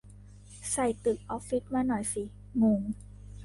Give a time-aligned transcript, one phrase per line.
[0.71, 2.21] ใส่ตึกออฟฟิศมาหน่อยสิ
[2.61, 2.79] งง